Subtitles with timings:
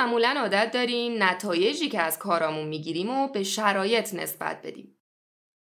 [0.00, 4.96] معمولا عادت داریم نتایجی که از کارامون می‌گیریم و به شرایط نسبت بدیم.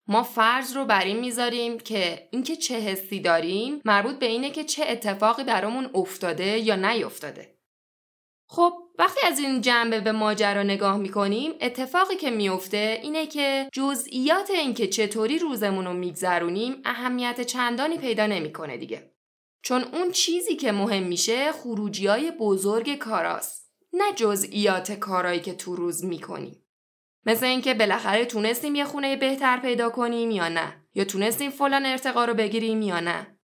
[0.09, 4.64] ما فرض رو بر این می‌ذاریم که اینکه چه حسی داریم مربوط به اینه که
[4.64, 7.58] چه اتفاقی برامون افتاده یا نیفتاده.
[8.48, 14.50] خب وقتی از این جنبه به ماجرا نگاه می‌کنیم اتفاقی که میفته اینه که جزئیات
[14.50, 19.12] اینکه چطوری روزمون رو میگذرونیم اهمیت چندانی پیدا نمی‌کنه دیگه.
[19.62, 23.66] چون اون چیزی که مهم میشه خروجی های بزرگ کاراست
[23.97, 26.62] نه جزئیات کارایی که تو روز می‌کنیم.
[27.27, 32.25] مثل اینکه بالاخره تونستیم یه خونه بهتر پیدا کنیم یا نه یا تونستیم فلان ارتقا
[32.25, 33.39] رو بگیریم یا نه.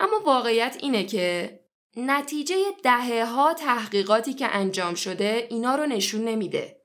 [0.00, 1.60] اما واقعیت اینه که
[1.96, 6.80] نتیجه دهه ها تحقیقاتی که انجام شده اینا رو نشون نمیده.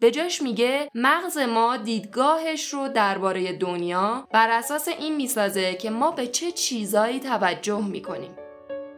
[0.00, 6.10] به جاش میگه مغز ما دیدگاهش رو درباره دنیا بر اساس این می‌سازه که ما
[6.10, 8.37] به چه چیزایی توجه می‌کنیم.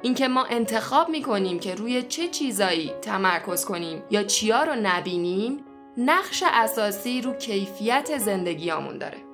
[0.02, 5.64] اینکه ما انتخاب می‌کنیم که روی چه چیزایی تمرکز کنیم یا چیا رو نبینیم
[5.96, 9.29] نقش اساسی رو کیفیت زندگیامون داره.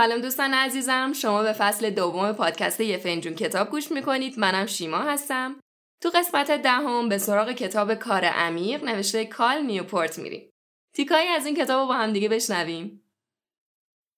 [0.00, 1.12] سلام دوستان عزیزم.
[1.12, 4.38] شما به فصل دوم پادکست یه فنجون کتاب گوش می‌کنید.
[4.38, 5.60] منم شیما هستم.
[6.02, 10.50] تو قسمت دهم به سراغ کتاب کار عمیق نوشته کال نیوپورت میریم.
[10.94, 13.02] تیکایی از این کتاب رو با هم دیگه بشنویم.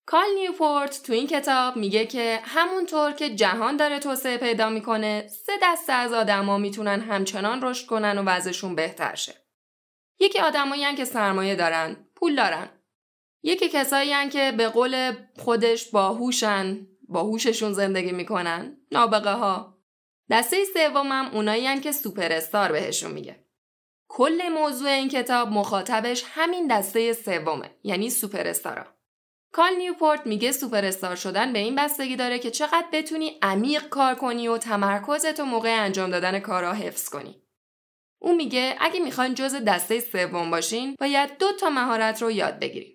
[0.06, 5.52] کال نیوپورت تو این کتاب میگه که همونطور که جهان داره توسعه پیدا می‌کنه سه
[5.62, 9.34] دسته از آدما می‌تونن همچنان رشد کنن و وضعشون بهتر شه.
[10.20, 12.68] یکی آدمایی که سرمایه دارن پول دارن.
[13.42, 19.78] یکی کسایی که به قول خودش باهوشن با هوششون زندگی می‌کنن نابغه ها
[20.30, 23.44] دسته سومم اونایی که سوپر استار بهشون میگه.
[24.08, 28.86] کل موضوع این کتاب مخاطبش همین دسته سومه یعنی سوپر استارا
[29.52, 34.14] کال نیوپورت میگه سوپر استار شدن به این بستگی داره که چقدر بتونی عمیق کار
[34.14, 37.42] کنی و تمرکزت و موقع انجام دادن کارها حفظ کنی.
[38.18, 42.91] او میگه اگه می‌خواین جز دسته سوم باشین باید دو تا مهارت رو یاد بگیرید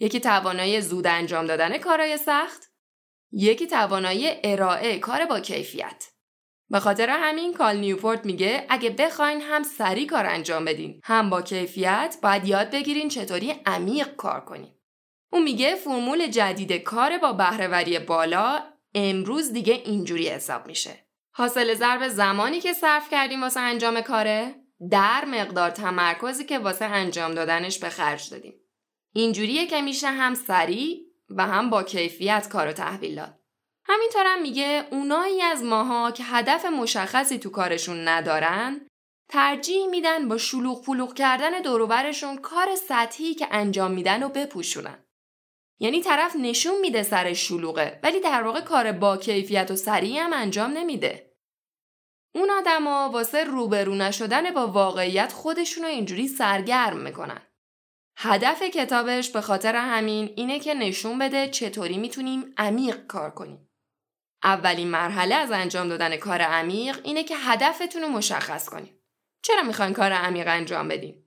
[0.00, 2.72] یکی توانایی زود انجام دادن کارهای سخت
[3.32, 6.08] یکی توانایی ارائه کار با کیفیت.
[6.70, 11.42] به خاطر همین کال نیوپورت میگه اگه بخواین هم سریع کار انجام بدین هم با
[11.42, 14.74] کیفیت باید یاد بگیرین چطوری عمیق کار کنین.
[15.32, 18.62] اون میگه فرمول جدید کار با بهرهوری بالا
[18.94, 21.06] امروز دیگه اینجوری حساب میشه.
[21.30, 24.54] حاصل ضرب زمانی که صرف کردیم واسه انجام کاره
[24.90, 28.54] در مقدار تمرکزی که واسه انجام دادنش به خرج دادیم.
[29.14, 33.38] اینجوریه که میشه هم سریع و هم با کیفیت کارو تحویل داد.
[33.84, 38.86] همینطورم میگه اونایی از ماها که هدف مشخصی تو کارشون ندارن
[39.28, 45.04] ترجیح میدن با شلوغ پلوغ کردن دوروبرشون کار سطحی که انجام میدن و بپوشونن.
[45.80, 50.32] یعنی طرف نشون میده سر شلوغه ولی در واقع کار با کیفیت و سریع هم
[50.32, 51.36] انجام نمیده.
[52.34, 57.42] اون آدما واسه روبرو نشدن با واقعیت خودشون رو اینجوری سرگرم می‌کنن.
[58.20, 63.68] هدف کتابش به خاطر همین اینه که نشون بده چطوری می‌تونیم عمیق کار کنیم.
[64.44, 68.98] اولین مرحله از انجام دادن کار عمیق اینه که هدفتون رو مشخص کنیم.
[69.42, 71.24] چرا می‌خواین کار عمیق انجام بدین؟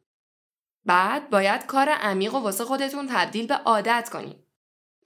[0.86, 4.44] بعد باید کار عمیق و واسه خودتون تبدیل به عادت کنیم.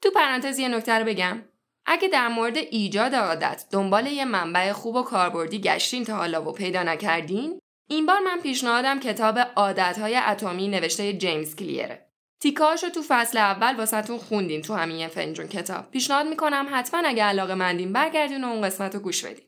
[0.01, 1.43] تو پرانتز یه نکته رو بگم.
[1.85, 6.51] اگه در مورد ایجاد عادت دنبال یه منبع خوب و کاربردی گشتین تا حالا و
[6.51, 12.11] پیدا نکردین این بار من پیشنهادم کتاب عادتهای اتمی نوشته جیمز کلیره.
[12.43, 15.91] رو تو فصل اول واسهتون خوندیم تو همین فنجون کتاب.
[15.91, 19.45] پیشنهاد می‌کنم حتما اگه علاقه مندین برگردین و اون قسمت رو گوش بدین.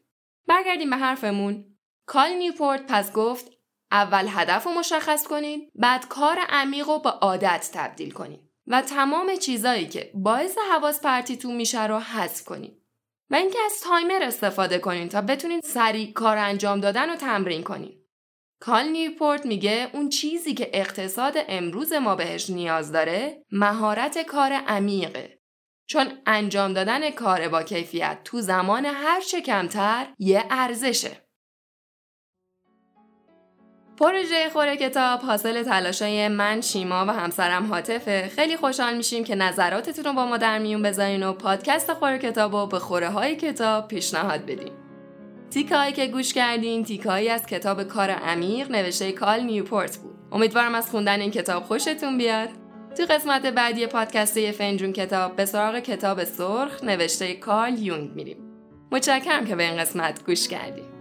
[0.48, 1.66] برگردیم به حرفمون.
[2.08, 3.52] کال نیوپورت پس گفت
[3.92, 9.36] اول هدف رو مشخص کنید بعد کار عمیق رو به عادت تبدیل کنید و تمام
[9.36, 12.84] چیزایی که باعث حواس پرتیتون میشه رو حذف کنید.
[13.30, 17.97] و اینکه از تایمر استفاده کنین تا بتونین سریع کار انجام دادن رو تمرین کنین.
[18.60, 25.40] کال نیوپورت میگه اون چیزی که اقتصاد امروز ما بهش نیاز داره مهارت کار عمیقه.
[25.88, 31.28] چون انجام دادن کار با کیفیت تو زمان هر چه کمتر یه ارزشه.
[34.00, 40.06] پروژه خوره کتاب حاصل تلاشای من شیما و همسرم حاطفه خیلی خوشحال میشیم که نظراتتون
[40.06, 43.88] رو با ما در میون بذارین و پادکست خوره کتاب رو به خوره های کتاب
[43.88, 44.87] پیشنهاد بدین
[45.50, 50.16] تیکایی که گوش کردین تیکایی از کتاب کار عمیق نوشته کال نیوپورت بود.
[50.32, 52.50] امیدوارم از خوندن این کتاب خوشتون بیاد.
[52.98, 58.38] تو قسمت بعدی پادکست فنجون کتاب به سراغ کتاب سرخ نوشته کارل یونگ میریم.
[58.92, 60.97] متشکرم که به این قسمت گوش کردیم